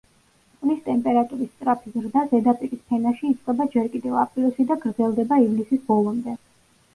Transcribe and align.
წყლის 0.51 0.77
ტემპერატურის 0.85 1.49
სწრაფი 1.51 1.93
ზრდა 1.97 2.23
ზედაპირის 2.31 2.81
ფენაში 2.93 3.29
იწყება 3.33 3.69
ჯერ 3.77 3.91
კიდევ 3.97 4.17
აპრილში 4.23 4.67
და 4.73 4.79
გრძელდება 4.87 5.39
ივლისის 5.45 5.85
ბოლომდე. 5.93 6.37